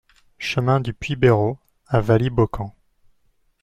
[0.39, 2.73] Chemin du Puits Bérault à Wailly-Beaucamp